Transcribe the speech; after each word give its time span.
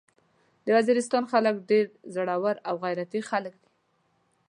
د 0.65 0.67
وزيرستان 0.77 1.23
خلک 1.31 1.55
ډير 1.69 1.85
زړور 2.15 2.55
او 2.67 2.75
غيرتي 2.83 3.21
خلک 3.29 3.53
دي. 3.61 3.69